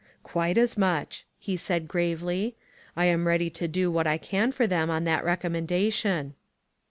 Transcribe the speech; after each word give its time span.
"Quite 0.23 0.57
as 0.57 0.79
much," 0.79 1.27
he 1.37 1.55
said 1.55 1.87
gravely. 1.87 2.55
"I 2.95 3.05
am 3.05 3.27
ready 3.27 3.51
to 3.51 3.67
do 3.67 3.91
what 3.91 4.07
I 4.07 4.17
can 4.17 4.51
for 4.51 4.65
them 4.65 4.89
on 4.89 5.03
that 5.03 5.23
recommendation." 5.23 6.33